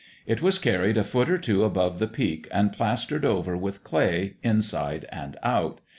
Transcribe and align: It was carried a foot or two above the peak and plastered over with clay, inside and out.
It 0.25 0.41
was 0.41 0.57
carried 0.57 0.97
a 0.97 1.03
foot 1.03 1.29
or 1.29 1.37
two 1.37 1.63
above 1.63 1.99
the 1.99 2.07
peak 2.07 2.47
and 2.49 2.73
plastered 2.73 3.23
over 3.23 3.55
with 3.55 3.83
clay, 3.83 4.33
inside 4.41 5.05
and 5.11 5.37
out. 5.43 5.79